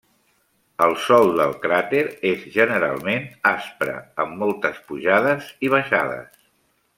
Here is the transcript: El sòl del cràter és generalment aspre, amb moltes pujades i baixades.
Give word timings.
El 0.85 0.93
sòl 1.01 1.27
del 1.39 1.51
cràter 1.65 2.01
és 2.29 2.47
generalment 2.55 3.27
aspre, 3.51 3.93
amb 4.25 4.35
moltes 4.45 4.81
pujades 4.89 5.53
i 5.69 5.73
baixades. 5.77 6.43